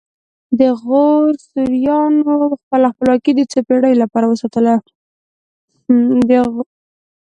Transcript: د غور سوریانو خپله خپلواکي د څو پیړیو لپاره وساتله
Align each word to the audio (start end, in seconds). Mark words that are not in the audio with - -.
د 0.59 0.61
غور 0.81 1.29
سوریانو 1.49 2.31
خپله 2.61 2.87
خپلواکي 2.93 3.31
د 3.35 3.41
څو 3.51 3.59
پیړیو 3.67 4.01
لپاره 4.03 4.25
وساتله 4.27 4.75